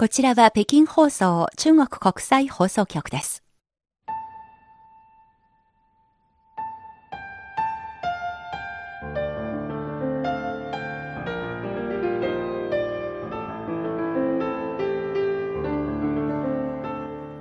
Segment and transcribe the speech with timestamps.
[0.00, 3.42] こちらは北京放送中国国際放送局です。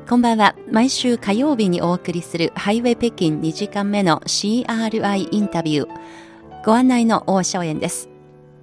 [0.09, 0.53] こんばんは。
[0.69, 6.65] 毎週火曜日にお送りするハイウェイ北京2時間目の CRI インタビュー。
[6.65, 8.09] ご案内の大正円です。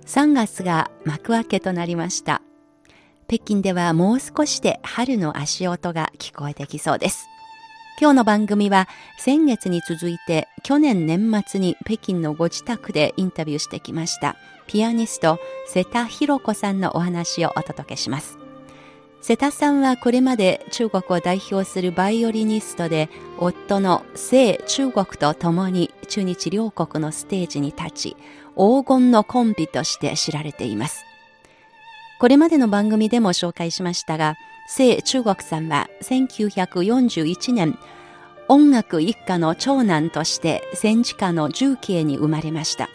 [0.04, 2.42] 3月が幕開けとなりました。
[3.28, 7.28] 北京ではもう少しで春の足音が聞こえてきそうです。
[7.98, 18.38] 今日の番組は先月に続いて去年年末に北京のご自宅でインタビューしてきましたピアニスト瀬田博子さんのお話をお届けします。
[19.22, 28.16] 瀬田さんはこれまで中国を代表するバイオリニストで夫の聖中国と共に中日両国のステージに立ち
[28.56, 31.04] 黄金のコンビとして知られています。
[32.18, 34.36] これまでの番組でも紹介しましたが、
[34.68, 37.78] 聖中国さんは1941年、
[38.48, 42.88] 音楽一家の長男として戦時下の重慶に生まれました。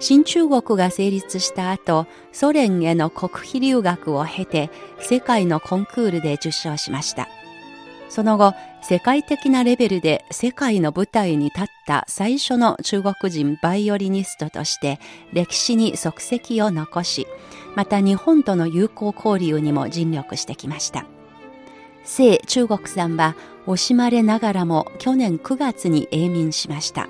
[0.00, 7.28] 新中国が成立した後、ソ連への国費留学を経て、世界のコンクールで受賞しました。
[8.08, 14.98] その後、世界的なレベルで世界の舞台に立った最初の中国人バイオリニストとして
[15.32, 17.26] 歴史に足跡を残し、
[17.74, 21.06] また日本との友好交流にも尽力してきました。
[22.04, 27.08] 聖中国さんは惜しまれながらも去年9月に永眠しました。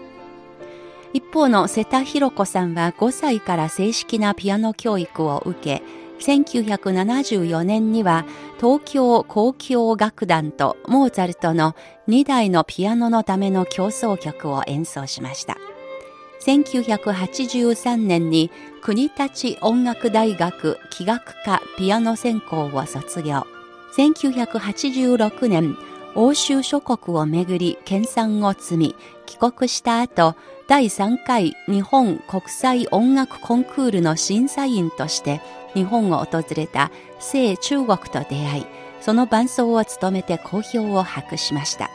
[1.15, 5.83] 一方の瀬田博子さんは5歳から正式なピアノ教育を受け、
[6.21, 8.25] 1974年には
[8.59, 11.75] 東京交響楽団とモーツァルトの
[12.09, 15.59] 2台のピアノのための協奏曲を演奏しました。
[16.45, 18.51] 1983年に
[18.85, 23.47] 国立音楽大学器楽科ピアノ専攻を卒業。
[23.97, 25.77] 1986年、
[26.17, 30.35] 欧州諸国をめぐり研鑽を積み、帰国した後、
[30.67, 35.41] 第3回日本国際音楽コンクールの審査員として
[35.75, 38.67] 日本を訪れた聖中国と出会い、
[39.01, 41.89] その伴奏を務めて好評を博しました。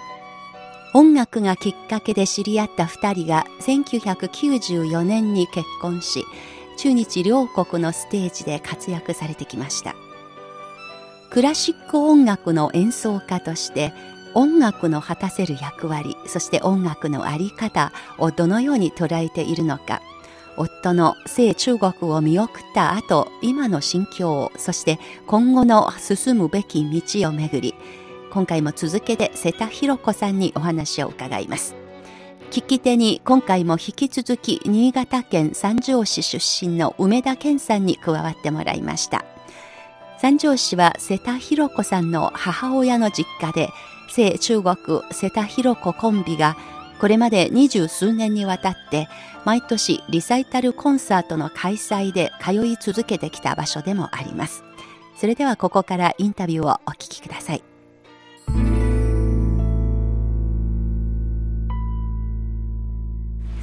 [0.94, 6.24] 音楽がきっかけで知り合った二人が1994年に結婚し、
[6.78, 9.96] 中日両国のステージで活躍されてきました。
[11.30, 13.92] クラシック音楽の演奏家として
[14.34, 20.02] 音楽の果たせる役割、そして音楽のあり方をどのように捉えているのか、
[20.56, 27.76] 夫の聖中国を見送った後、今の心境、そして今後の進むべき道をめぐり、
[28.32, 31.76] 今回も続けて瀬田博子さんにお話を伺います。
[32.50, 39.26] 聞き手に今回も引き続き新潟県三条市出身の梅田健さんに加わってもらいました。
[40.20, 43.70] 三条市は瀬田博子さんの母親の実家で、
[44.10, 44.76] 聖中国
[45.12, 46.56] 瀬田博子コンビが
[47.00, 49.08] これまで二十数年にわたって
[49.46, 54.64] 毎年リサイタルコンサートの開催で通い続けてきた場所でもあります。
[55.18, 57.64] それではここからインタビューをお聞きください。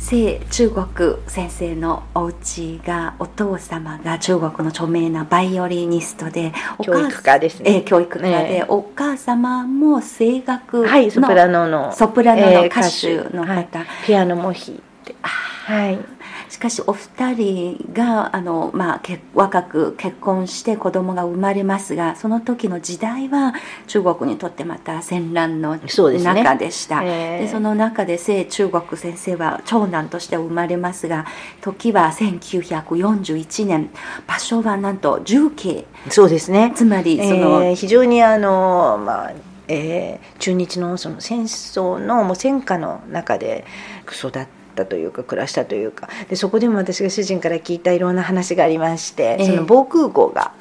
[0.05, 0.87] 聖中国
[1.27, 8.63] 先生のお家がお父様が中国の著名なバイオリニストで教育家ですね、えー、教育家で、え。
[8.65, 11.91] ー、お母様も声楽の、はい、ソプラノの。
[11.95, 15.17] ソプラノの歌手の方、えーはい、ピアノも弾いて。
[15.23, 16.14] はい
[16.55, 19.03] しかしお二人があの、まあ、
[19.35, 23.55] 若く結婚して子供が生まれますがその時の時代は
[23.89, 26.99] 中国にとってまた戦乱の中でした。
[26.99, 31.27] そで、ねその中で聖中国先生は長男として生まれますが
[31.61, 33.91] 時は1941年。
[34.29, 35.87] 場所はなんと重慶。
[36.09, 36.73] そうですね。
[36.77, 39.33] つまりその、えー、非常にあの、まあ
[39.67, 43.65] えー、中日のその戦争のもう戦火の中で
[44.09, 46.09] 育ってったというか暮らしたというか。
[46.29, 50.53] でそこでも私が主人から聞いたいろんな話がありまして、えー、その防空壕が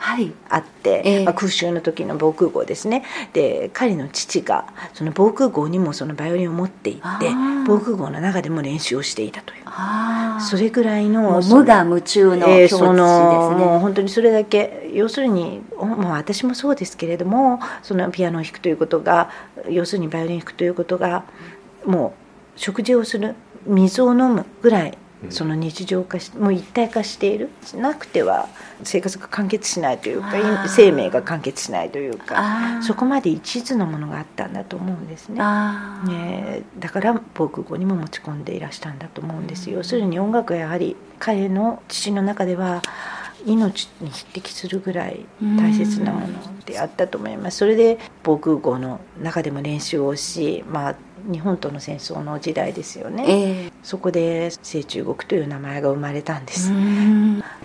[0.50, 3.04] あって、はい、まあ、空襲の時の防空壕ですね。
[3.33, 7.30] で彼の父がその防空壕にもそのバイオリンを持っていって
[7.68, 9.63] 防空壕の中でも練習をしていたという。
[10.39, 19.30] それぐらいの無我夢中の境地ですね、えー、もう本当にそれだけ要するに、まあ、私もそうですけれどもそのピアノを弾くということが
[19.69, 21.24] 要するにバイオリンを弾くということが
[21.86, 22.13] も
[22.56, 24.98] う食事をする水を飲むぐらい
[25.30, 28.50] その日常化しもう一体化しているなくては
[28.83, 35.39] 生活が完結しないというか生命が完結しないというかそこまで一途なものがあったんだと思うんですね
[36.07, 42.81] ねだから防空壕にも持ち込んでいらしたんだと思うんです要するに音楽はやはり彼の父の中では
[43.45, 45.25] 命に匹敵するぐらい
[45.57, 46.27] 大切なもの
[46.65, 47.57] であったと思います。
[47.57, 50.95] それで防空壕の中でも練習をし、まあ、
[51.31, 56.72] 日本との戦争の時代ですよね、えー、そこで清中国という名前が生まれたんです。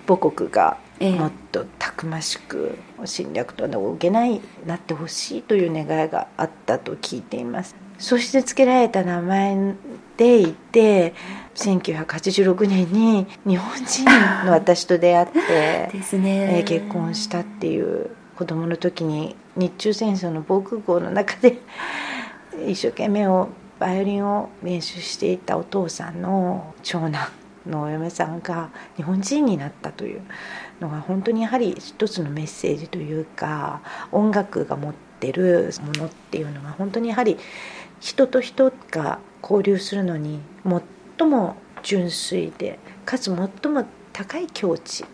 [0.07, 7.75] 母国がもっとたくましく侵略との受けないなってほしいという願いがあったと聞いています。
[7.97, 9.75] そして付けられた名前
[10.15, 11.13] でいて
[11.55, 14.05] 1986年に日本人
[14.45, 21.59] の私と出会って ですね、え結婚したっていう子供の時に日中戦争の防空壕の中で
[22.67, 27.29] 一生懸命をバイオリンを練習していたお父さんの長男
[27.65, 30.21] のお嫁さんが日本人になったという
[30.79, 37.37] のが本当にやはり一つのメッセージというか音楽が持ってるものっていうのが本当にやはり
[37.99, 40.39] 人と人が交流するのに
[41.17, 45.05] 最も純粋でかつ最も高い境地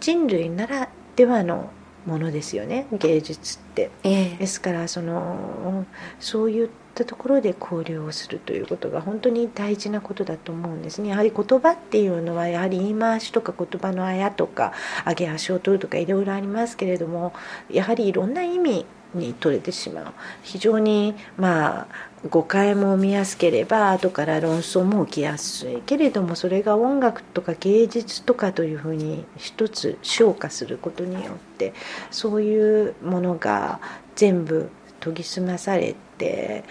[0.00, 1.70] 人類ならではの
[2.06, 5.84] ものですよね芸術って、えー、ですからその
[6.20, 11.10] そういったところで交流をするということが本当に大事なことだと思うんですね。
[11.10, 14.72] やはり言葉っていうのはやはり言い回しとか言葉のあやとか
[15.06, 17.34] 上げ足を取るとかいろいろありますけれども
[17.70, 20.06] やはりいろんな意味に取れてしまう
[20.42, 21.86] 非常にまあ
[22.28, 31.72] 誤解も生みやすければ後から論争も起きやすいけれどもそれが音楽とか芸術とかというふうに一つ昇華することによって
[32.10, 33.80] そういうものが
[34.14, 34.70] 全部
[35.00, 36.64] 研ぎ澄まされて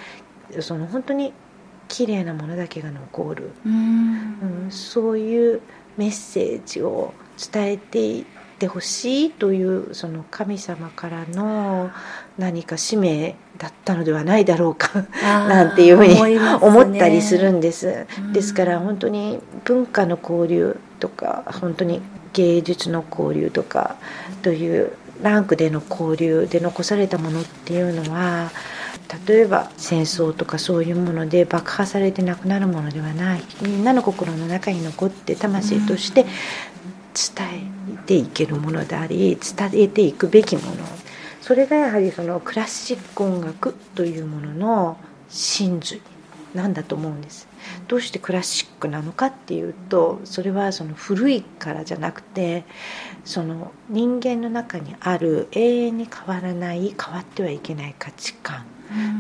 [0.60, 1.34] その本当に
[1.88, 5.62] 綺麗なものだけが残る、うん、そういう
[5.98, 7.14] メッセージを
[7.52, 8.26] 伝えていっ
[8.58, 11.92] てほしいというその神様からの
[12.38, 14.90] 何か使命だったのではないだろうか
[15.24, 22.02] なんていうふうに思ったりするんです、ですから本当に文化の交流とか本当に
[22.34, 23.96] 芸術の交流とか
[24.42, 24.92] という
[25.22, 28.52] ランクでの交流で残されたものっていうのは
[29.28, 33.44] 例えば戦争とかそういうもので爆破されてなくなるものではない。
[33.62, 40.78] みんなの心の中に残って魂として伝えていけるものであり伝えていくべきもの
[41.46, 44.98] それがやはりそのクラシック音楽というものの
[45.30, 46.02] 真髄
[46.56, 47.48] なんだと思うんです。
[47.88, 52.64] どうしてクラシックなのかっていうとそれはその古いからじゃなくて
[53.26, 58.66] その人間の中にある永遠に変わらない変わってはいけない価値観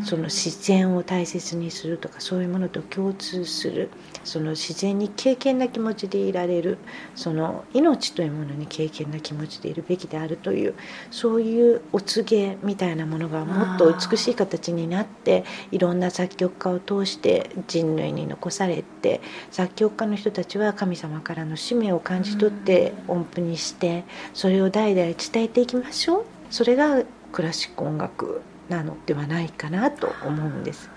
[0.04, 3.90] その自然を大切にするとかそういうものと共通する。
[4.24, 6.78] その自然に敬虔な気持ちでいられる。
[7.16, 10.74] その命というものに敬虔な気持ちでいるべきであるという。
[11.12, 19.22] そういうお告げみたいなものがもっと美しい形になっていろんな作曲家を通して人類に残されて
[19.52, 24.04] 作曲家の人たちは神様からの使命を感じ取って音符にして
[24.34, 26.26] それを代々伝えていきましょう。
[26.50, 30.90] それがクラシック音楽なのではないかなと思うんです。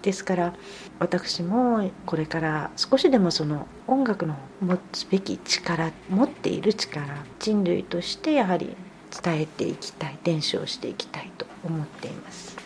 [0.00, 0.54] ですから
[0.98, 7.06] 私もこれから少しでもその音楽の持つべき力持っている力
[7.38, 8.74] 人類としてやはり
[9.22, 12.56] 伝えていきたい伝承していきたいと思っています。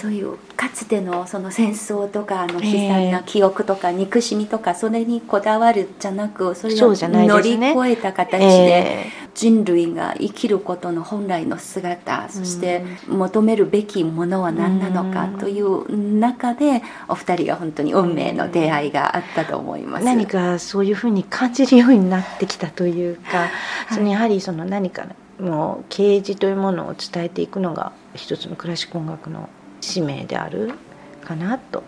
[0.00, 20.04] そういうかつてのその戦争とかの悲惨な記憶とか憎しみとかそれにこだわるじゃなくそれを乗り越えた形で人類が生きることの本来の姿そして求めるべきものは何なのかという中でお二人が本当に運命の出会いがあったと思います。
[20.04, 23.48] 何かそういうふうに感じるようになってきたというか、
[23.92, 25.06] そのやはりその何か
[25.38, 29.48] の啓示というものを伝えていくのが一つのクラシック音楽の
[29.80, 30.72] 使命である
[31.24, 31.82] かなと。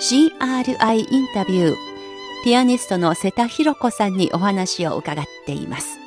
[0.00, 1.76] CRI インタビュー
[2.42, 5.98] ピアニストの瀬田博子さんにお話を伺っています。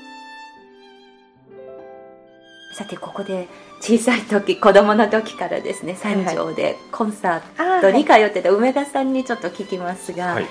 [2.76, 3.48] さてここで
[3.82, 10.48] 小さい時子供の時からですね三条でコンサートに通ってた梅田さんにちょっと聞きますが、はい、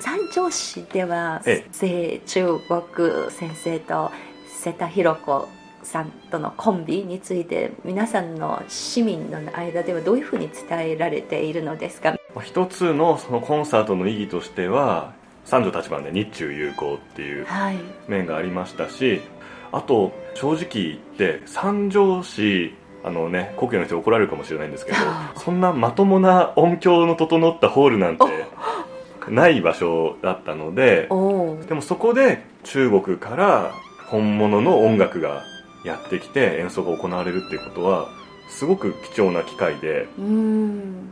[0.00, 4.12] 三条市では聖中国先生と
[4.46, 5.48] 瀬田弘子
[5.82, 12.14] さんとのコンビについて皆さんの市民の間ではどういうふうに伝えられているのですか？
[12.42, 15.12] 一つのそのコンサートの意義としては
[15.44, 17.46] 三条立花で日中友好っていう
[18.08, 19.20] 面がありましたし、はい
[19.74, 24.98] あと正直言って三条市あのね故郷の人怒られるかもしれないんですけど
[25.36, 28.24] そんなまともな音響の整ったホールなんて
[29.28, 31.08] ない場所だったので
[31.66, 33.72] でもそこで中国から
[34.06, 35.42] 本物の音楽が
[35.84, 37.64] やってきて演奏が行われるっていう。
[37.64, 38.08] ことは
[38.54, 40.06] すごく貴重な機会で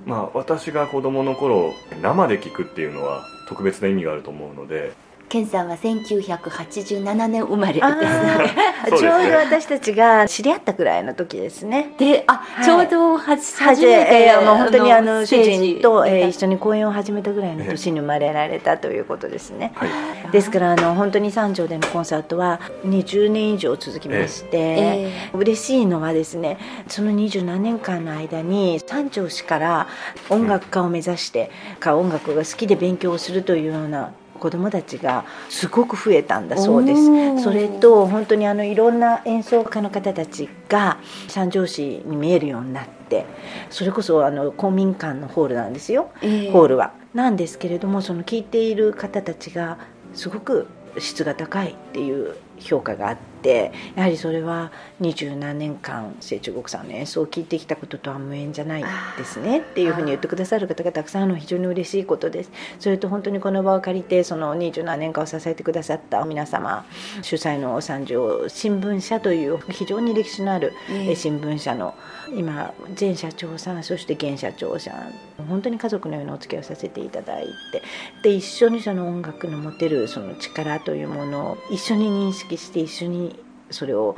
[0.06, 4.92] まあ私が子供の頃生で聴くっていうのは特別な意味があると思うので
[5.32, 7.80] 健さんは1987年生まれ。
[7.80, 8.72] ですね。
[8.90, 11.92] ちょうど私たちが知り合ったくらいの時ですね。
[11.96, 19.88] であ、はい、ちょうど初初めて、えー、もう本当にあの主人と、えー、一緒に公演を始めたぐらいの年に生まれられたということですね、はい、
[20.32, 26.58] ですからあの本当に三条でのコンサートは20年以上続きまして、えー、嬉しいのはですね
[26.88, 29.86] その二十何年間の間に三条市から
[30.28, 34.12] 音楽家を目指して、か音楽が好きで勉強をするというような
[34.42, 37.42] 子どもたちがすごく増えたんだそうです。
[37.44, 43.24] それと本当にあのいろんな演奏家の方たちが三条市に見えるようになって
[43.70, 46.92] それこそあの公民館のホールなんですよ、えー、ホールは。
[47.14, 49.78] なんですけれどもその聴いている方たちが
[50.12, 50.66] すごく
[50.98, 58.84] 質が高いっていう評価があってやはりそれは二十何年間清中国さんの演奏を聴いてきたこととは無縁じゃない
[59.16, 62.50] ですねっていうふうに言ってくださる方がたくさんあるのは非常に嬉しいことです。
[62.78, 66.84] それと本当にこの場を借りてその二十何年間を支えてくださった皆様
[67.22, 70.72] 主催の三条新聞社という非常に歴史のある
[71.14, 71.94] 新聞社の
[72.36, 75.12] 今前社長さんそして現社長さん
[75.48, 77.82] 本当に家族のようなお付き合いをさせていただいて
[78.22, 83.31] で一緒にその音楽の持てるその力というものを一緒に認識して一緒に
[83.72, 84.16] それを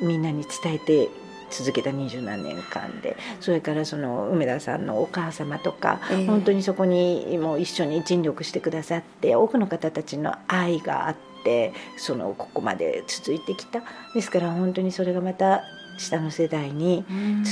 [0.00, 1.08] みんなに伝えて
[1.50, 3.16] 続けた二十何年間で。
[3.40, 13.82] それからその梅田さんのお母様とか、えー、本当にそこにもう一緒に尽力してくださって多くの方たちの愛があってそのここまで続いてきた。
[14.14, 15.62] ですから本当にそれがまた
[15.98, 17.04] 下の世代に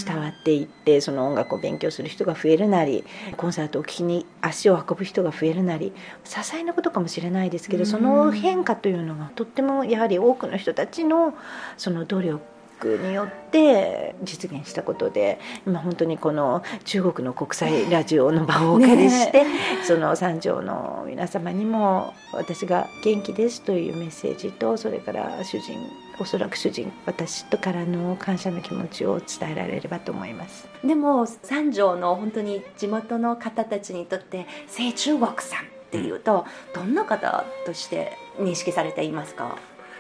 [0.06, 3.04] 伝わっていってその音楽を勉強する人が増えるなり
[3.36, 5.92] コンサートを聴きに足を運ぶ人が増えるなり
[6.24, 11.34] 些細なことかもしれないですけどその変化というのがとってもやはり多くの人たちの
[11.76, 19.50] その努力によって実現したことで今本当にこの中国の国際ラジオの場をお借りして、ね、
[19.84, 25.78] その三条の皆様にも私が元気ですというメッセージとそれから主人
[26.18, 30.68] おそらく主人私とからの感謝の気持ちを伝えられればと思います。
[30.84, 39.56] でも三条の本当に地元の方たちにとって聖中国さんっていうとどんな方として認識されていますか？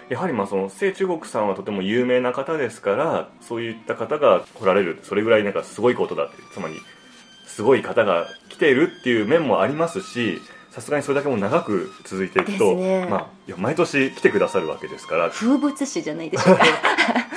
[0.08, 6.76] やはりまあその聖中国さんはとても有名な方ですからそういった方が来られるそれぐらいなんかすごいことだってつまり
[7.46, 10.40] すごい方が来ているっていう面もありますし
[10.76, 15.30] さすがにそれだけも長く続いていくと、ね、まあ、いや毎年来てくださるわけですから。
[15.30, 16.64] 風物詩じゃないでしょうか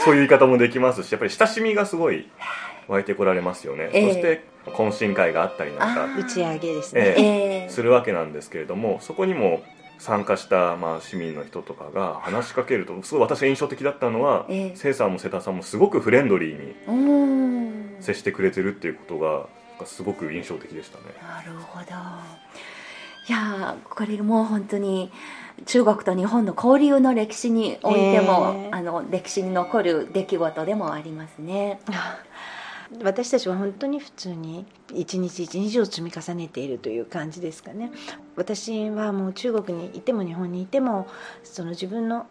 [0.03, 2.27] そういう言い方もできますしやっぱり親しみがすごい
[2.89, 7.01] 湧いてこられますよね、えー、そして懇親会があったりなんか打ち上げですね、
[7.63, 9.63] えー、するわけなんですけれどもそこにも
[9.99, 21.05] 参加した、まあ、市民の人とかが話しかけるとすごい私が印象的だったのは、えー、セイさんも瀬田さんもすごくフレンドリーに接してくれてるっていうことがすごく印象的でしたね。
[21.21, 21.85] なるほど
[23.29, 25.11] いやこれも本当に
[25.67, 31.79] 中国と日本の交流の歴史においても、えー、あの歴史に残る出来事でもありますね。
[33.03, 37.91] 私たちは本当に普通に一日一日を積み重ねているという感じですかね
[38.35, 41.07] 私はもう中国にいても日本にいても
[41.43, 42.25] その自分の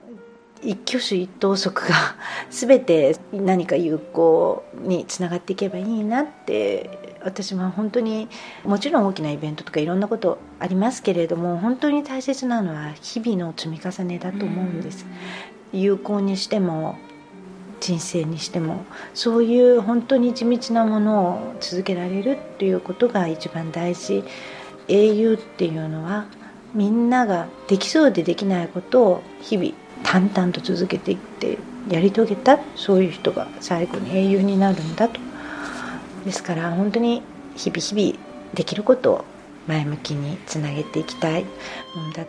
[0.61, 1.95] 一挙手一投足が
[2.51, 8.29] 全て何か有効につながっていけばいいなって私は本当に
[8.65, 15.07] もちろん大きなイベントとかいろんなことありますけれども本当に大切なのは日々の積み重ねだと思うんです。
[15.73, 16.97] 有効にしても
[17.81, 18.85] 人生にしても
[19.15, 24.25] そういう本当に地道なものを続けられるっていうことが一番大事
[24.89, 26.27] 英雄っていうのは
[26.75, 29.73] みんなができそうでできないことを日々
[30.03, 31.59] 淡々と続けていって
[31.89, 35.21] やり遂げたそういう人が最後に英雄になるんだと
[36.29, 37.23] ですから本当に
[37.57, 38.19] 日々日々
[38.53, 39.25] できることを
[39.67, 41.47] 前向きにつなげていきたい、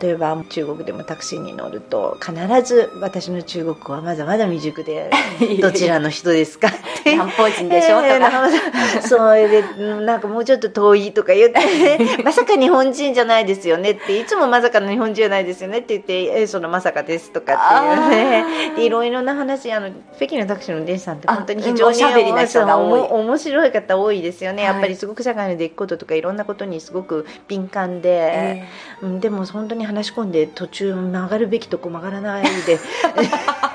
[0.01, 2.33] 例えば中国でもタクシーに乗ると必
[2.63, 5.09] ず私の中国語はまだまだ未熟で
[5.61, 6.71] どちらの人ですかっ
[7.03, 7.11] て。
[7.11, 9.07] 南方人でしょ、えー、とか。
[9.07, 9.63] それで
[10.05, 18.85] なんかもうちょっと遠いとか言って、 まさか日本人じゃないですよねっていつもまさかの日本人じゃないですよねって言ってえー、そのまさかですとかっていうね。
[18.85, 32.79] いろいろな話あの北京のタクシーの運転手さんって本当に非常に面白い方多いですよね、はい、やっぱりすごく社会の出来事とかいろんなことにすごく敏感で、えー、でも本当に話し込んで途中曲がるべきとこ曲がらないで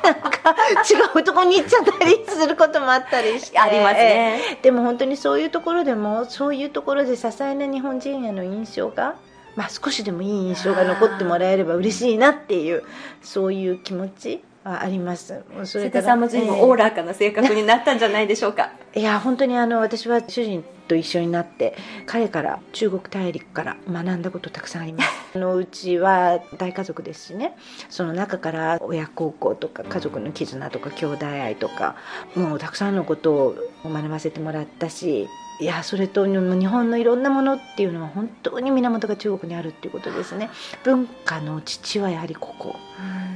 [0.02, 0.54] なんか
[0.90, 3.58] 違うとこに行っちゃったりすることもあったりして。
[3.58, 4.58] ありますね。
[4.62, 9.14] でも本当にそういうところでもそういうところで些細な日本人への印象が
[9.56, 12.82] まあ、少しでもいい印象が残ってもらえれば嬉しいなっていう
[13.22, 15.44] そういう気持ちあります。
[15.64, 21.74] それからさんも随分おおらかな性格になったんじゃないでしょうか、 いや本当にあの私は主人と一緒になって
[22.06, 25.10] 彼から中国大陸から学んだことたくさんあります。
[25.36, 27.56] あのうちは大家族ですしね。
[27.90, 31.96] その中から親孝行とか家族の絆とか兄弟愛とか
[32.34, 35.28] もうたくさんのことを学ばせてもらったし
[35.60, 40.50] いやそれと日本のいろんなものっていうのは本当に源が中国にあるっていうことですね。
[40.82, 42.74] 文化の父はやはりここ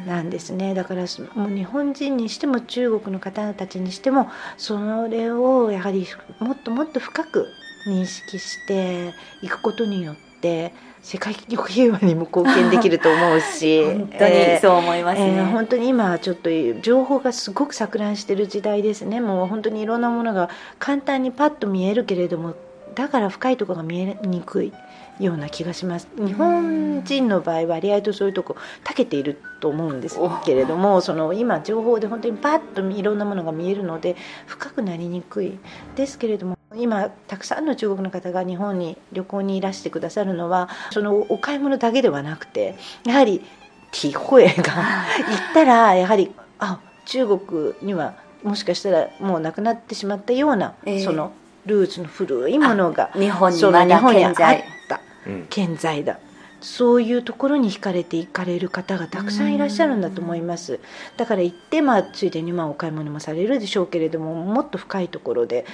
[0.06, 0.74] なんですね。
[0.74, 6.06] だからもう日本人にしても中国の方たちにしてもそれをやはり
[6.40, 7.46] もっともっと深く
[7.86, 13.84] 認識していくことによって世界平和にも貢献できると思うし。
[13.84, 16.50] 本当にそう思いますね、えーえー、本当に今ちょっと
[16.82, 19.20] 情報がすごく錯乱してる時代ですね。
[19.20, 22.54] もう本当にいろんなものが簡単にパッと見えるけれども
[22.94, 24.72] だから深いところが見えにくい
[25.18, 26.08] ような気がします。
[26.16, 35.58] 日本人の場合割合とそういうとこ長けていると思うんですけれどもその今情報で本当にパッといろんなものが見えるので深くなりにくい
[35.96, 43.40] ですけれども今たくさんの中国の方が日本に旅行にいらしてくださるのはそのお買い物だけではなくてやはり
[43.90, 44.62] ティホエが行っ
[45.54, 51.32] たらやはりあ中国にはもしかしたらもうなくなってしまったような、えー、その
[51.66, 54.64] ルーツの古いものが日本にまだ健在
[55.50, 56.18] 健在だ、
[56.60, 60.80] そういうところに惹かれていかれる方がたくさんいらっしゃるんだと思います。
[61.16, 65.64] だから行って、まあ、ついでにまあお買い物もされるでしょうけれどももっと深いところで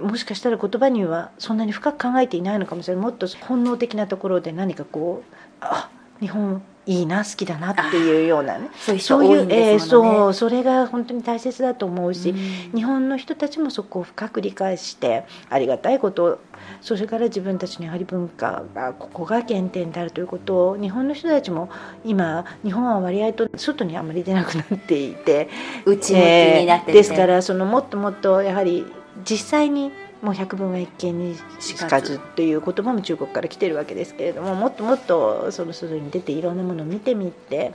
[0.00, 3.02] もしかしたら言葉にはそんなに深く考えていないのかもしれない。
[3.02, 8.70] もっと本能的なところで何かこうあ日本いいな好きだなっていうようなね。
[8.98, 12.36] そういう、ね、えー、そうそれが本当に大切だと思うし、うん、
[12.74, 16.40] 日本の人たちもそこを深く理解してありがたいこと
[16.80, 21.68] それから自分たちのやはり文化がここが原点であるということを日本の人たちも
[22.04, 25.50] 今日本は割合と外にあまり出なくなっていて
[25.84, 28.86] 内向きになって、えー、ですからそのもっともっとやはり
[29.28, 37.72] 実際にもう百聞は一見にしかずという言葉も中国から来てるわけですけれどももっともっとその外に出ていろんなものを見てみて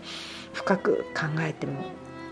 [0.53, 1.83] 深く考えても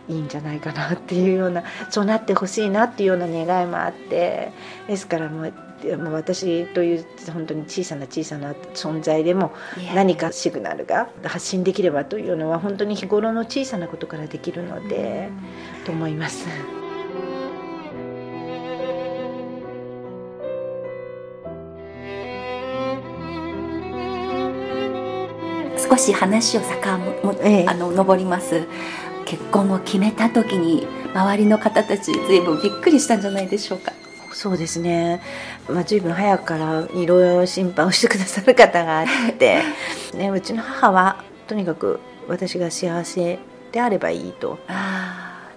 [0.09, 4.51] いいんじゃないかなっていうようなそうなってほしいなっていうような願いもあって
[4.87, 5.53] ですからもう
[5.97, 9.51] もう私という本当に小さな小さな存在でも
[9.95, 15.29] 何かシグナルが発信できればというのは本当に日頃の小さなことからできるので、
[15.85, 16.45] と思います。
[25.91, 28.65] 少し話を坂も、ええ、あの上ります。
[29.25, 33.91] 結婚を決めた時に周りの方たち随分びっくりしたんじゃないでしょうか。
[34.31, 35.21] そうですね、
[35.67, 39.63] まあ、随分早くからいろいろ心配をしてくださる方があって、
[40.15, 41.99] ね、うちの母はとにかく
[42.29, 43.39] 私が幸せ
[43.73, 44.59] であればいいと。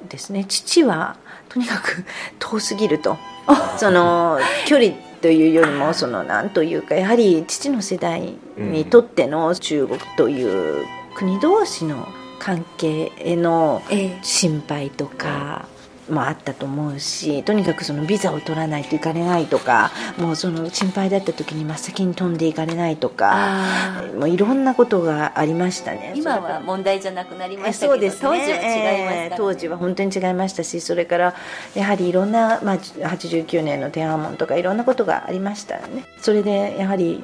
[0.08, 0.44] ですね。
[0.46, 1.16] 父は
[1.48, 2.04] とにかく
[2.40, 3.16] 遠すぎると。
[3.78, 10.84] その距離というよりもその何というかやはり父の世代にとっての中国という
[11.16, 12.06] 国同士の
[12.38, 13.80] 関係への
[14.20, 15.66] 心配とか、
[16.10, 26.12] もあったと思うしとにかくそのビザを取らないといかれないとかもうその心配だった時に真っ先に飛んでいかれないとかもういろんなことがありましたね。
[26.14, 31.34] 今は問題じゃなくなりましたけど、ね、当時は違いました、ね、当時は本当に違いましたしそれから
[31.74, 36.04] やはりいろんな、まあ、89年の天安門とかいろんなことがありましたね。
[36.20, 37.22] それでやはり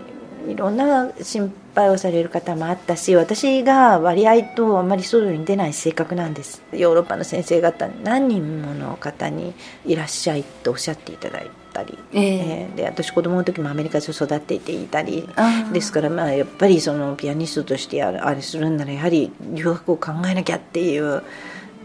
[0.48, 6.62] いろんな心配をされる方もあったし私が割合とあまり外に出ない性格なんです。
[6.72, 9.54] ヨーロッパの先生方何人もの方に
[9.84, 15.28] いらっしゃいとおっしゃっていただいたり、えー、えー、で私子供の時もアメリカで育っていていたり
[15.72, 21.22] ですからまあやっぱりそのピアニストとしてあれするんならやはり留学を考えなきゃっていう。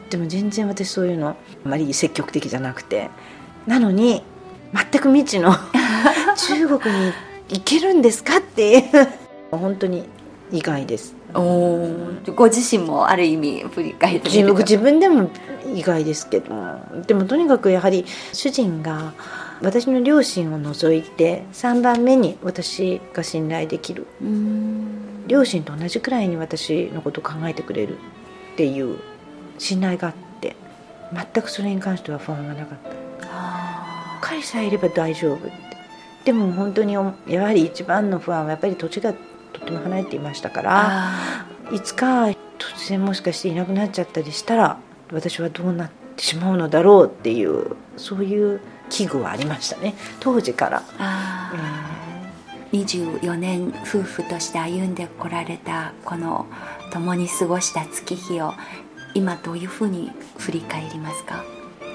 [0.09, 3.09] でも全然私そういうのあまり積極的じゃなくて。
[3.67, 4.23] なのに
[4.73, 5.55] 全く未知の
[6.37, 7.13] 中国に
[7.49, 9.07] いけるんですかっていう
[9.51, 10.07] 本当に
[10.51, 11.15] 意外です。
[11.33, 11.89] お
[12.35, 15.29] ご自身もある意味振り返って自自分でも
[15.73, 16.53] 意外ですけど。
[16.53, 19.13] もでもとにかくやはり主人が
[19.61, 24.05] 私の両親を除いて3番目に私が信頼できる。
[25.27, 27.97] 両親と同じくらいに私のことを考えてくれる
[28.53, 28.99] っていう
[29.57, 30.55] 信頼があって
[31.11, 33.05] 全くそれに関しては不安がなかった。
[34.21, 35.39] 彼さえいれば大丈夫
[36.23, 37.01] でも本当にや
[37.43, 39.13] はり一番の不安はやっぱり土地が
[39.65, 41.11] とても離れていましたから
[41.71, 42.35] いつか突
[42.89, 44.77] 然もしかしていなくなっちゃったりしたら
[45.11, 49.95] 私はどうなってしまうのだろうっていうそういう危惧はありましたね。
[50.19, 50.83] 当時から。
[52.71, 56.45] えー、24年夫婦として歩んでこられたこの
[56.91, 58.53] 共に過ごした月日を
[59.15, 61.43] 今どういうふうに振り返りますか？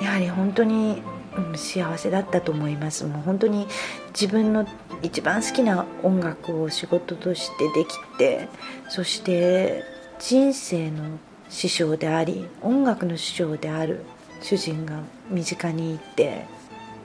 [0.03, 1.03] やはり本当に、
[1.37, 3.05] うん、幸せだったと思います。
[3.05, 3.67] もう本当に
[4.13, 4.67] 自分の
[5.03, 8.49] 一番好きな音楽を仕事としてできて
[8.89, 9.83] そして
[10.19, 14.05] 人生の師匠であり音楽の師匠である
[14.43, 16.47] 主人が身近にいて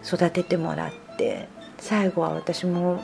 [0.06, 3.02] 育ててもらって最後は私も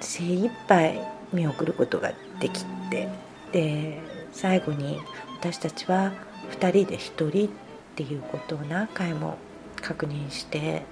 [0.00, 1.00] 精一杯
[1.32, 3.08] 見送ることができて
[3.52, 4.00] で
[4.32, 5.00] 最後に
[5.40, 6.12] 私たちは
[6.50, 7.50] 2人で1人っ
[7.96, 9.38] ていうことを何回も
[9.84, 10.82] 確認して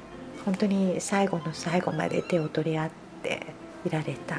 [0.44, 2.90] 本当に最後の最後まで手を取り合っ
[3.22, 3.46] て
[3.86, 4.38] いられた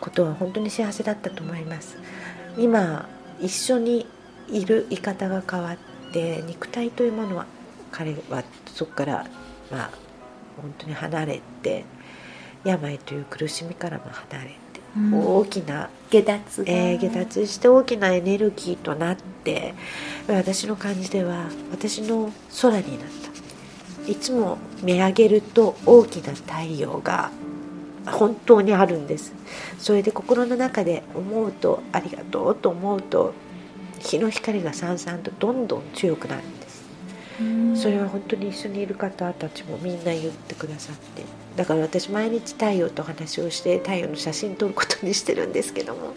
[0.00, 1.96] ことは本当に幸せだったと思います。
[2.58, 3.08] 今
[3.40, 4.06] 一緒に
[4.48, 7.46] いる言い方が変わって肉体というものは
[7.92, 9.26] 彼はそこから
[9.70, 9.90] まあ
[10.60, 11.84] 本当に離れて
[12.64, 19.74] 病という苦しみからも離れて、うん、大きな下脱えー、下脱して大きなエネルギーとなって
[20.28, 23.31] 私の感じでは私の空になった
[24.06, 27.30] いつも見上げると大きな太陽が
[28.06, 29.32] 本当にあるんです。
[29.78, 33.32] それで心の中で思うとありがとうと思うと
[34.00, 36.82] 日の光がさんさんとどんどん強くなるんです。
[37.74, 41.22] それは本当に一緒にいる方たちもみんな言ってくださって。
[41.56, 46.14] だから私毎日太陽と話をして太陽の写真撮ることにしてるんですけども。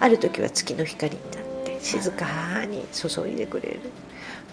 [0.00, 3.80] ある時は月の光になって静かに注いでくれる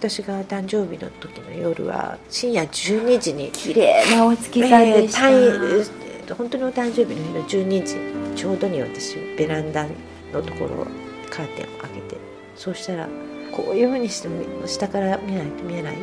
[0.08, 9.86] 私が誕生日の時の夜は深夜12時に綺麗なお月さんでした、えー、本当にお誕生日の日の12時ちょうどに私ベランダ
[10.32, 10.88] のところ
[11.30, 12.16] カーテンを開けて
[12.56, 13.08] そうしたら
[13.52, 15.96] こういうふうにしても下から見ないと見えない。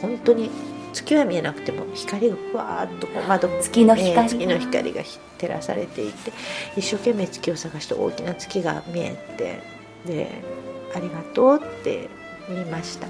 [0.00, 0.50] 本当に
[0.92, 5.02] 月は見えなくても光がふわーっとこう窓月の光,、えー、月の光が
[5.38, 6.32] 照らされていて
[6.76, 9.60] 一生懸命月を探して大きな月が見えて
[10.06, 10.42] で
[10.94, 12.08] 「ありがとう」って
[12.54, 13.08] 言いました。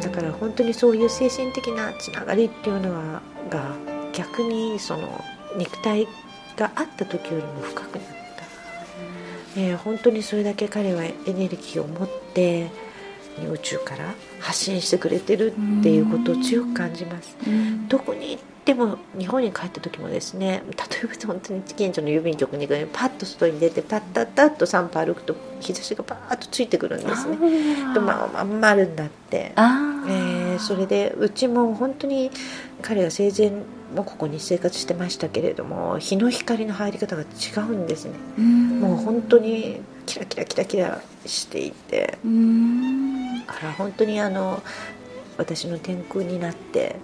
[0.00, 3.76] だから本当にそういう精神的なつながりっていうのはが
[4.12, 5.22] 逆にその
[5.56, 6.06] 肉体
[6.56, 8.02] があった時よりも深くなっ
[9.54, 12.70] た、えー、本当にそれだけ彼はエネルギーを持って
[13.50, 17.36] 宇宙から発信してくれてるっていうことを強く感じます、
[17.88, 27.36] どこに行っても日本に帰った時もですね例えば本当に近所の郵便局に行くパッと外に出てパッタッタッと3歩歩くと日差しがバーッとついてくるんですね。
[27.94, 32.30] とまあまん丸になって、えー、それでうちも本当に
[32.82, 33.50] 彼が生前
[33.94, 37.26] もここに生活してましたけれども日の光の入り方が違
[37.60, 38.12] うんですね。
[38.42, 42.18] もう本当にキラキラキラキラしていて。
[43.46, 44.62] から本当にあの
[45.36, 46.96] 私の天空になって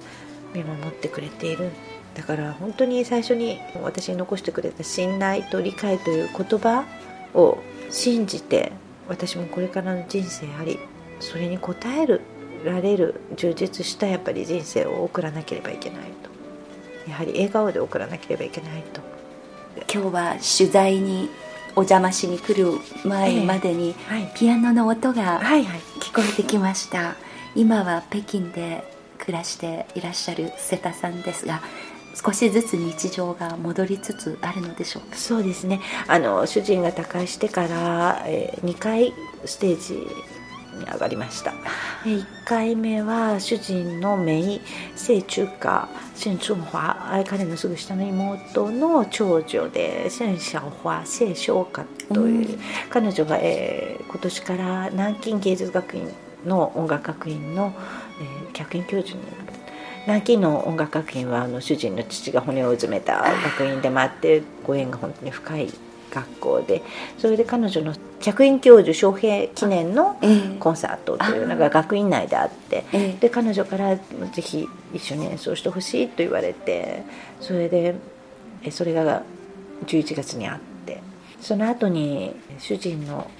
[0.54, 1.70] 見守ってくれている
[2.14, 6.84] だから本当に最初に私に残してくれた信頼と理解という言葉
[7.34, 7.58] を
[7.88, 8.72] 信じて
[9.08, 10.78] 私もこれからの人生あり
[11.20, 12.20] それに応える
[12.64, 17.10] られる充実したやっぱり人生を送らなければいけないと。
[17.10, 19.00] やはり笑顔で送らなければいけないと。
[19.92, 21.30] 今日は取材に
[21.76, 23.94] お邪魔しに来る前までに、
[24.34, 27.16] ピアノの音が聞こえてきました、
[27.54, 28.84] 今は北京で
[29.31, 31.62] 暮らしていらっしゃる瀬田さんですが
[32.16, 35.16] 少しずつ日常が戻りつつあるのでしょうか？
[35.16, 35.81] そうですね。
[36.09, 39.14] あの主人が他界してから、えー、2回
[39.45, 41.53] ステージに上がりました。
[42.03, 44.61] 1回目は主人の姪
[44.97, 52.59] 清中華謝春華彼のすぐ下の妹の長女で謝小華謝小華という、うん、
[52.90, 56.09] 彼女が、えー、今年から南京芸術学院
[56.45, 58.10] の音楽学院の、えー、
[58.52, 59.22] 客員教授に
[60.06, 63.22] 南京の音楽学院はあの主人の父が骨をうずめた
[63.58, 65.72] 学院でもあってご縁が本当に深い
[66.10, 66.82] 学校で
[67.18, 70.18] それで彼女の客員教授招聘記念の
[70.58, 72.84] コンサートというのが学院内であって、
[73.20, 74.02] で彼女からぜ
[74.42, 77.02] ひ一緒に演奏してほしいと言われて
[77.40, 77.94] それで
[78.70, 79.22] それが
[79.86, 81.00] 11月にあって
[81.40, 83.30] その後に主人の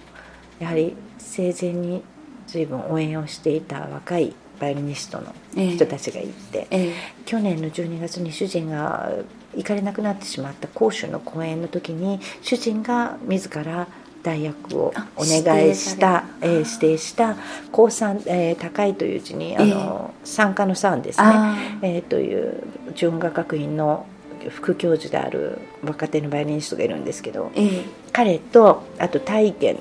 [0.59, 2.03] やはり生前に
[2.47, 6.95] 随分応援をしていた若いバイオリニストの人たちがいて、ええ、
[7.25, 9.11] 去年の12月に主人が
[9.57, 13.89] 行かれなくなってしまった講習の講演の時に主人が自ら
[14.23, 17.37] 代役をお願いした指定,、えー、指定した
[17.73, 21.27] 高三、えー、高いという字にあの、えー、参加の3ですね、
[21.83, 22.63] えー、という
[22.95, 24.07] 純雅学院の
[24.51, 29.77] 副教授である若手のバイオリニストがいるんですけど、えー、彼とあと大元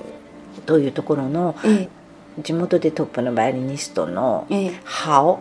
[0.66, 1.90] というところの、えー、
[2.44, 4.48] 地元でトップのバイオリニストの
[4.84, 5.40] 「ハオ」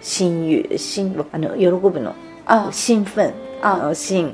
[0.00, 2.14] 親友親あの喜ぶの。
[2.48, 4.32] 興奮啊，兴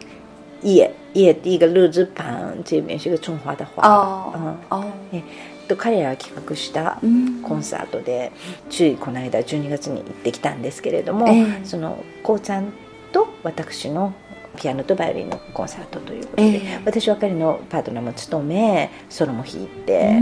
[0.62, 5.20] 业业第一个日字旁这边是个中华的华，哦哦，哎，
[5.66, 7.00] と彼らが企画した
[7.42, 8.30] コンサートで、
[8.70, 12.72] ついこの間12月に行ってきたんですけれども、えー、そのこうちゃん
[13.10, 14.12] と私の
[14.56, 20.16] ピアノとバイオリンのコンサートということで、えー、私は彼のパートナーも務めソロも弾いて、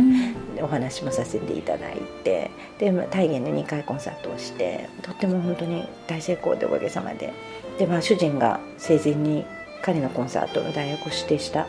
[0.61, 7.33] お話もさせていただいてで大元で2回コンサートをしてとっても本当に大成功でおかげさまで。
[7.79, 9.45] で、まあ、主人が生前に
[9.83, 11.67] 彼のコンサートの代役を指定した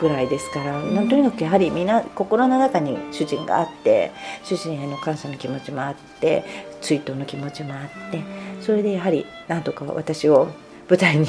[0.00, 4.10] ぐらいですから、うん、とにかくやはりみんな心の中に主人があって
[4.42, 6.44] 主人への感謝の気持ちもあって
[6.80, 8.22] 追悼の気持ちもあって
[8.60, 10.48] それでやはりなんとか私を
[10.92, 11.26] 舞台に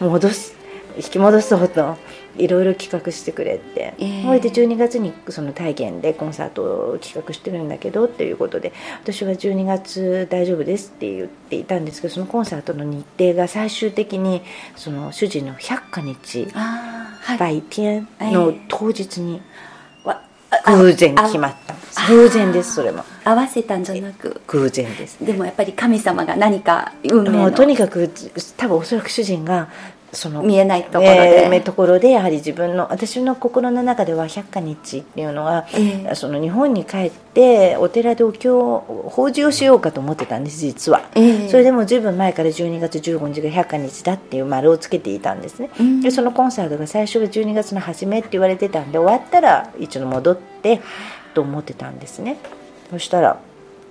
[0.00, 0.56] 戻す
[0.96, 1.98] 引き戻そうと
[2.38, 6.62] いろいろ企画してくれて、えー、それで12月にその体験でコンサート
[6.92, 14.40] を企画してるんだけどっていうことで私は12月大丈夫ですって言っていたんですけどそのコンサートの日程が最終的に
[14.74, 16.48] その主人の百花日
[17.38, 19.42] 売店の当日に
[20.66, 22.00] 偶然決まったんです。
[22.08, 24.40] 偶然ですそれも合わせたんじゃなく。
[24.46, 27.52] 偶然です、でもやっぱり神様が何か運命の。
[27.52, 28.10] とにかく
[28.56, 29.68] 多分おそらく主人が
[30.14, 38.78] その見えないところで、えー、ところでやはり自分の私の心の中では百花日っていうのは、えー、その日本に帰ってお寺でお経
[39.10, 50.80] 法事をしようかと思ってたんです実は、えー、それでもずいぶん前から12月15日が百花日だっていう丸をつけていたんですね、うん、でそのコンサートが最初が12月の初めって言われてたんで終わったら一度戻って
[51.34, 52.38] と思ってたんですね
[52.90, 53.40] そしたら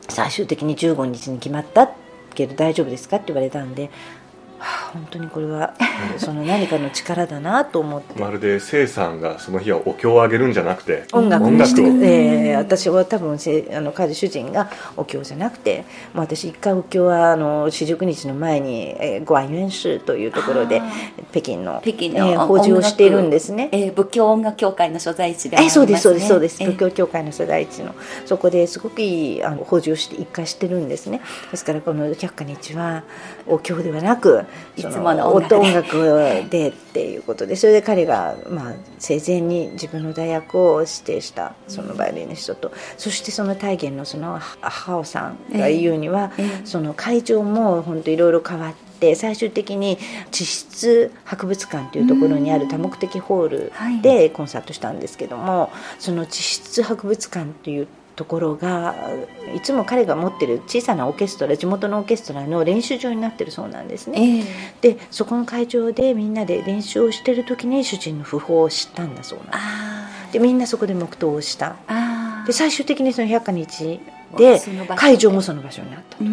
[0.10, 1.92] 最終的に15日に決まった
[2.36, 3.90] けど大丈夫ですかって言われたんで
[4.94, 5.74] 本当にこれは
[6.18, 8.20] その何かの力だなと思って。
[8.20, 11.82] まるで聖さんがその日はお経をあげるんじゃなくて音楽にして。
[11.82, 20.82] えー、私は多分あの彼主人がお経じゃなくてもう私一回お経はあの四十九日の前に、えー、ご安元宗というところで
[21.32, 27.96] 北京の北京の、えー、法事をしているんですね、えー、仏教音楽協会の所在地であります、ね、そうですそうですそうです、仏教協会の所在地の。
[28.26, 31.22] そこですごくいいあの法事をして一回してるんですね。
[31.52, 33.04] ですからこの百花日は
[33.48, 34.46] お経ではなく
[34.76, 36.44] いつもの音楽。
[36.50, 46.32] でっていうことでそれで彼が、まあ、生前に自分の大学を指定したそのバイオリニストと、そしてその大元のその母尾さんが言うには、
[46.66, 48.84] その会場も本当いろいろ変わって。
[49.16, 49.98] 最終的に
[50.32, 58.96] 地質博物館というところにある多目的ホールでコンサートしたんですけども、その地質博物館というところが
[59.56, 70.34] いつも彼が持ってる小さなオーケストラ地元のオーケストラの練習場になってるそうなんですね、えー、でそこの会場でみんなで練習をしてる時に主人の訃報を知ったんだそうなんです。
[70.34, 71.76] でみんなそこで黙祷をした。
[72.48, 74.00] で最終的にその百花日
[74.38, 74.60] で
[74.96, 76.24] 会場もその場所になったと。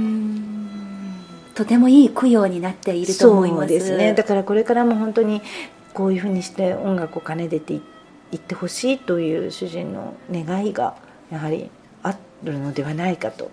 [1.55, 3.69] とてもいい供養になっていると思います。
[3.69, 4.15] ですね。
[4.15, 5.43] だからこれからも本当に
[5.93, 7.81] こういうふうにして音楽を奏でてい
[8.37, 10.95] ってほしいという主人の願いが
[11.31, 11.71] やはり
[12.03, 13.51] あるのではないかと。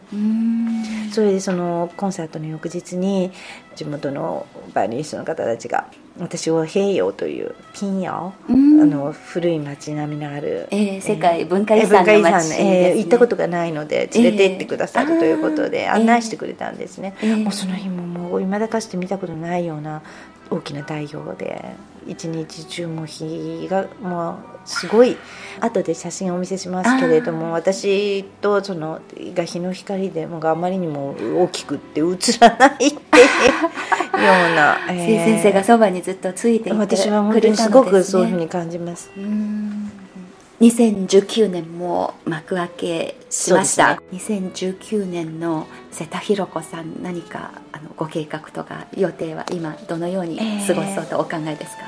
[1.12, 3.32] それでそのコンサートの翌日に
[3.76, 5.88] 地元のバイオリニストの方たちが
[6.20, 20.02] 私を平洋という金陽あの古い町並みのある、えー、世界文化遺産の町、ね、えー、行ったことがないので連れて行ってくださるということで案内してくれたんですね、えー、もうその日ももう未だかつて見たことないような
[20.50, 21.76] 大きな太陽で
[22.08, 25.18] 一日中も日がもうすごい
[25.60, 29.02] 後で写真をお見せしますけれども私とその
[29.34, 32.04] が日の光でもがあまりにも大きくって映
[32.40, 33.00] らないっていうよ
[34.52, 39.10] うな、 えー、先生がそばにずっとついていて私は本当にすごくそういうふうに感じます。
[40.60, 51.84] 2019年も幕開けしました、ね、2019年の瀬田寛子さん何かあのご計画とか予定は今どのように過ごそうとお考えですか、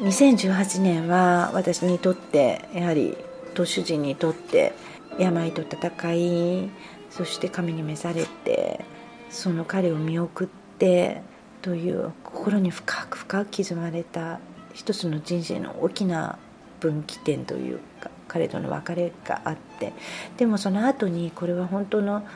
[0.00, 3.16] えー、2018年は私にとってやはり
[3.54, 4.74] 投手陣にとって
[5.18, 6.70] 病と闘い
[7.10, 8.84] そして神に召されて
[9.30, 10.46] その彼を見送っ
[10.78, 11.22] て
[11.62, 14.40] という心に深く深く刻まれた
[14.74, 16.38] 一つの人生の大きな
[16.80, 19.92] 分岐点というか彼との別れがあって
[20.36, 22.26] でもその後にこれは本当の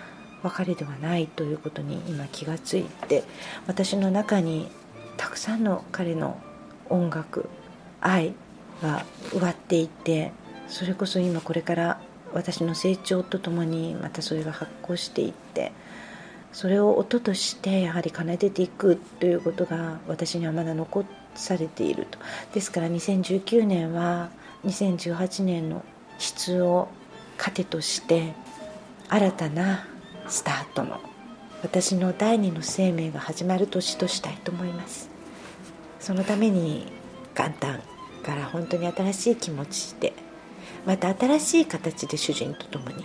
[0.43, 3.25] 別れではないということに今気がついて
[3.67, 4.69] 私の中に
[5.17, 6.41] たくさんの彼の
[6.89, 7.49] 音楽
[8.01, 8.35] 愛
[8.83, 10.33] が植わっていて
[10.69, 12.01] それこそ今これから
[12.33, 15.73] 私の成長とともにまたそれが発酵していって
[16.53, 22.19] それを音としてやはり奏でていくということが私にはまだ残っされていると。
[22.55, 24.31] ですから2019年は
[24.65, 25.85] 2018年の
[26.19, 26.89] 質を
[27.37, 28.35] 糧として
[29.09, 29.87] 新たな
[30.29, 31.01] スタートの
[31.63, 35.11] 私の第二の生命が始まる年としたいと思います。
[36.01, 36.87] そのために
[37.35, 37.81] 元旦
[38.25, 40.13] から本当に新しい気持ちで
[40.85, 43.05] また新しい形で主人と共に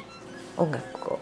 [0.57, 1.19] 音楽を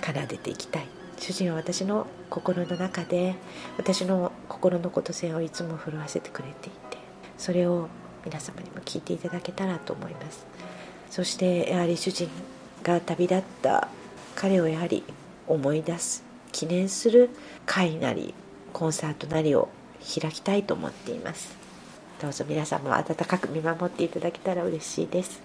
[0.00, 0.86] 奏でていきたい
[1.18, 3.34] 主人は私の心の中で
[3.76, 6.98] 私の心のこと線をいつも震わせてくれていて
[7.36, 7.88] それを
[8.24, 10.46] 皆様にも聞いていただけたらと思います。
[11.10, 12.28] そしてやはり主人
[12.82, 13.88] が旅立った
[14.34, 15.02] 彼をやはり
[15.46, 17.30] 思い出す記念する
[17.64, 18.34] 会なり
[18.72, 19.68] コンサートなりを
[20.20, 21.56] 開きたいと思っています。
[22.20, 25.40] どうぞ皆さんも温かく見守っていただけたら嬉しいです。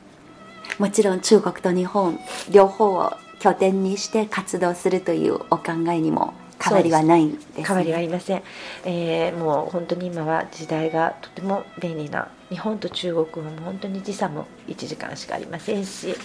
[0.79, 8.43] もちろん中国と日本両方を拠点にして活動するというお考えにも変わりはないんです、ね、変わりはありません、
[8.85, 16.15] えー、もう本当に今は時代がとても便利な日本と中国はもう本当に時差も1時間しかありませんし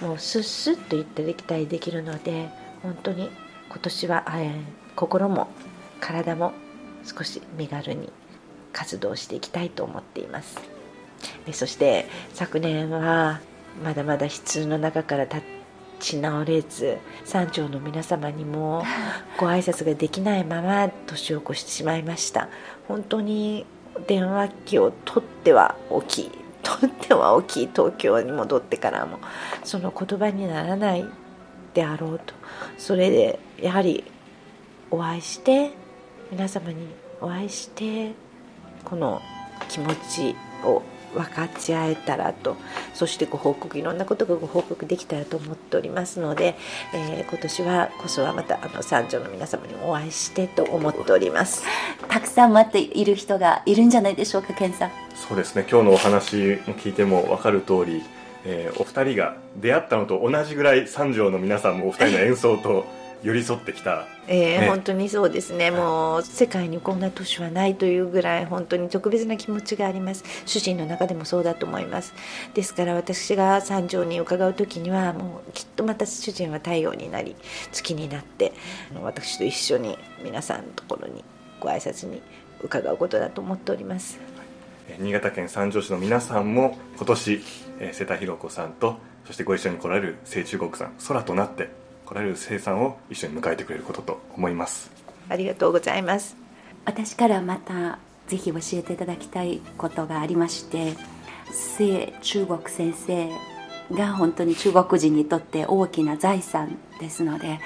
[0.00, 2.48] もうスッスッと行ったり来たりできるので
[2.84, 3.30] 本当に
[3.68, 4.52] 今年は、えー、
[4.94, 5.48] 心も
[5.98, 6.52] 体も
[7.02, 8.12] 少し身軽に
[8.72, 10.60] 活動していきたいと思っています。
[11.52, 13.40] そして昨年は
[13.82, 15.26] まだまだ悲痛の中から
[16.00, 18.82] 立ち直れず山頂の皆様にも
[19.38, 22.48] ご挨拶ができないまま年を越してしまいました。
[22.88, 23.66] 本当に
[24.06, 26.30] 電話機を取っては大きい
[26.62, 29.18] 取っては大きい東京に戻ってからも
[29.62, 31.06] その言葉にならない
[31.74, 32.34] であろうと。
[32.78, 34.04] それでやはり
[34.90, 35.70] お会いして
[36.30, 36.88] 皆様に
[37.20, 38.12] お会いして
[38.84, 39.20] この
[39.68, 40.34] 気持ち
[40.64, 40.82] を
[41.14, 42.56] 分かち合えたらと。
[42.94, 46.56] そしてご報告いろんなことがご報告できたらと思っておりますので、
[46.94, 51.64] えー、今年はこそはまたあの三条の皆様にもお会いしてと思っております。
[52.08, 54.90] たくさん待っている人がいるんじゃないでしょうか健さん。
[55.14, 55.66] そうですね。
[55.70, 58.02] 今日のお話を聞いても分かる通り、
[58.44, 62.86] えー、お二人が出会ったのと同じぐらい三条の皆さんもお二人の演奏と
[63.22, 65.70] 寄り添ってきた、えー、ね、本当にそうですね。
[65.70, 70.24] もう世界にこんな都市はないというぐらい本当に特別な気持ちがあります。
[70.46, 72.14] 主人の中でもそうだと思います。
[72.54, 77.36] ですから私が三条に伺う時にはもうきっとまた主人は太陽になり
[77.72, 78.52] 月になって
[79.02, 81.22] 私と一緒に皆さんのところに
[81.60, 82.22] ご挨拶に
[82.62, 84.18] 伺うことだと思っております。
[84.98, 87.40] 新潟県三条市の皆さんも今年
[87.92, 91.68] 瀬田寛子さんとそしてご一緒に来られる清中国さん空となって
[92.10, 94.90] 来られる生産を一緒に迎えてくれることと思います。
[95.28, 96.36] ありがとうございます。
[96.84, 100.94] 私からまたぜひ教えていただきたいことがありまして
[101.52, 103.28] 聖中国先生
[103.92, 107.60] が本当に中国人にとって大きな財産ですので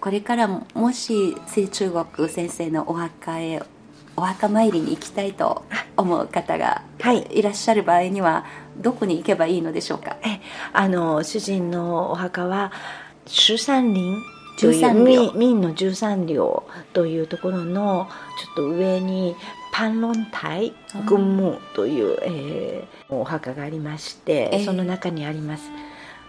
[0.00, 3.62] これからもし聖中国先生のお墓へ
[4.16, 5.64] お墓参りに行きたいと
[5.96, 7.42] 思う方がい。
[7.42, 8.44] らっしゃる場合には
[8.76, 10.16] どこに行けばいいのでしょうか、
[10.72, 12.72] あの主人のお墓は
[13.26, 14.22] 十三林
[14.58, 18.08] という民の十三両というところの
[18.38, 19.34] ちょっと上に
[19.72, 20.74] パンロン台
[21.06, 25.64] 軍務という、えー、お墓がありまして、えー、その中にあります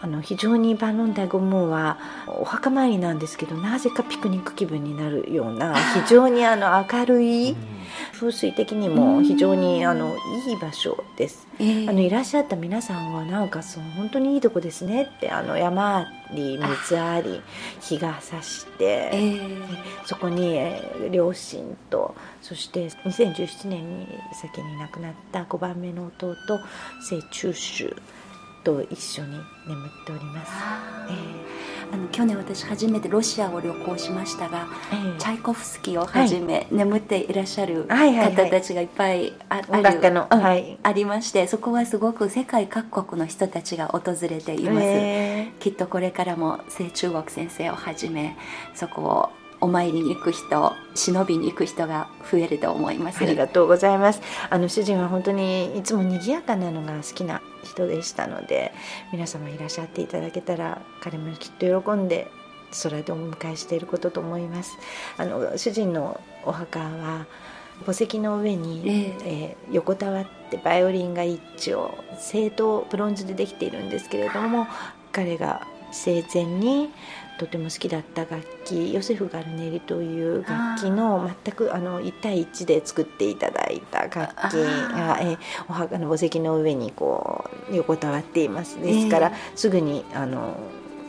[0.03, 7.55] あの非常にバンロンダゴムはお墓参りなんですけどなぜかピクニック気分になるような非常にあの明るい
[8.11, 17.41] 風水的にも非常にあのいい場所です、えー、あのいらっしゃった皆さんはなんかその本当にいいとこですねってあの山あり水あり
[17.79, 19.57] 日が差して、えー、
[20.05, 26.35] そこに、え両親とそして2017年に先に亡くなった5番目の弟
[27.07, 27.95] 聖中州
[28.63, 30.52] と一緒に眠っております、
[31.10, 45.52] えー、あの去年私初めてロシアを旅行しましたが、えー、チャイコフスキーをはじめ、はい、眠っていらっしゃる方たちがいっぱいあ,、の、はい、ありましてそこはすごく世界各国の人たちが訪れています、え。
[45.60, 48.38] ー、きっとこれからも聖中国先生をはじめ
[48.73, 53.23] そこをお参りに行く人忍びに行く人が増えると思います。
[53.23, 54.21] ありがとうございます。
[54.49, 58.73] あの主人は本当にいつも賑やかなのが好きな人でしたので
[59.13, 62.30] 皆様いらっしゃっていただけたら彼もきっと喜んで
[62.84, 64.78] 空でお迎えしていることと思います。
[65.17, 67.26] あの主人のお墓は
[67.86, 74.67] 墓石の上に、えー、えー、横たわってバイオリンが一丁正統ブロンズでできているんですけれども
[75.13, 76.90] 彼が生前に
[77.38, 84.12] とても好きだった楽器ヨセフ・ガルネリという楽器の全くあの1対1で作っていただいた楽
[84.50, 88.79] 器がえお墓の墓石の上にこう横たわっています。
[88.79, 90.56] ですから、えー、すぐにあの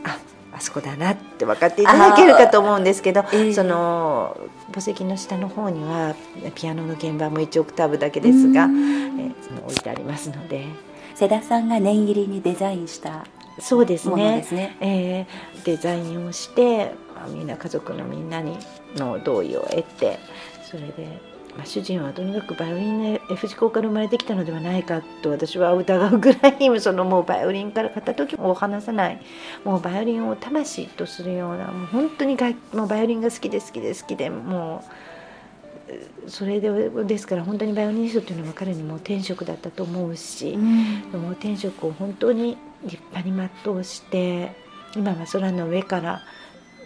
[0.03, 0.17] あ
[0.53, 4.37] あそこだなって分かっていただけるかと思うんですけど、えー、その
[4.73, 6.15] 墓石の下の方には
[6.55, 10.95] ピアノの鍵盤も1オクターブだけですが、えー、その置いてありますので。
[11.15, 13.25] 世田さんが念入りにデザインした
[13.59, 14.37] そうですね。
[14.37, 16.91] ですね、えー、デザインをして
[17.29, 18.57] みんな家族のみんなに
[18.95, 20.19] の同意を得て
[20.63, 29.21] それでまあ、主人はとにかくバイオリンの F 字工から生まれてきたのではないかと私は疑うぐらいそのもうバイオリンから片時も離さない。
[29.63, 32.37] もうバイオリンを魂とするようなもう本当に
[32.73, 35.14] もうバイオリンが好きで好きで好きでもう
[36.27, 36.69] それで
[37.03, 44.55] ですから本当にバイオリニストというのは彼にも天職だったと思うし、うん、もう天職を本当に立派に全うして
[44.95, 46.21] 今は空の上から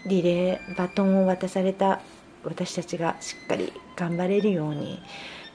[0.06, 2.02] リレーバトンを渡された
[2.43, 5.02] 私たちがしっかり頑張れるように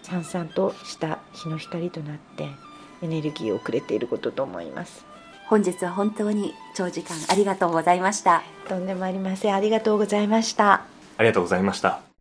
[0.02, 2.48] さんさんとした日の光となって
[3.02, 5.04] エネルギーをくれていることと思います。
[5.46, 8.42] 本日は本当に長時間ありがとうございました。
[8.68, 9.54] とんでもありません。
[9.54, 10.94] ありがとうございました。
[11.16, 12.13] ありがとうございました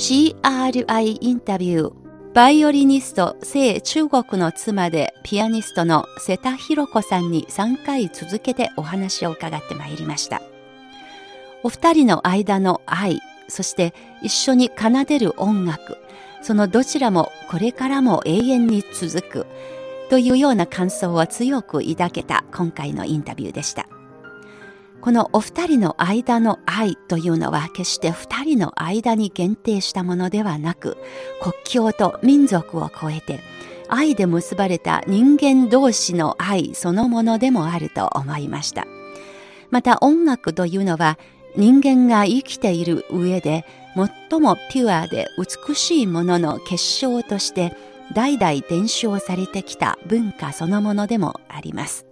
[0.00, 1.92] CRI インタビュー
[2.32, 10.40] バイオリニスト、聖中国の妻でピアニストの瀬田博子さんに3回続けてお話を伺ってまいりました。
[11.62, 13.92] お二人の間の愛、そして
[14.22, 15.98] 一緒に奏でる音楽、
[16.40, 19.46] そのどちらもこれからも永遠に続く
[20.08, 23.86] というような感想を強く抱けた今回のインタビューでした。
[25.00, 30.98] このお二人の間の愛というのは決して二人の間に限定したものではなく
[31.40, 33.40] 国境と民族を超えて
[33.88, 38.86] 愛で結ばれた人間同士の愛そのものでもあると思いました。
[39.70, 41.18] また音楽というのは
[41.56, 43.64] 人間が生きている上で
[44.30, 47.74] 最もピュアで美しいものの結晶として
[48.14, 52.09] 代々伝承されてきた文化そのものでもあります。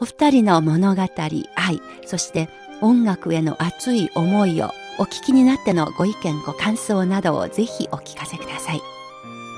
[0.00, 2.48] お二人の物語、愛、そして
[2.80, 8.80] 音楽への熱い思いをお聞きになってのご意見、ご感想などをぜひお聞かせください。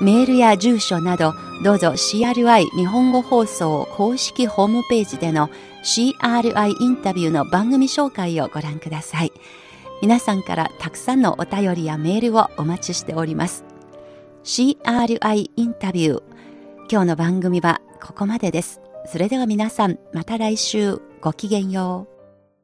[0.01, 1.32] メールや住所など、
[1.62, 5.49] どうぞ CRI 日本語放送公式ホームページでの
[5.84, 9.32] CRI インタビューの番組紹介をご覧ください。
[10.01, 13.64] 皆さんからたくさんのお便りやメールをお待ちしております。
[14.43, 16.22] CRI インタビュー。
[16.90, 18.81] 今日の番組はここまでです。
[19.07, 22.11] それでは皆さん、また来週ごきげんよう。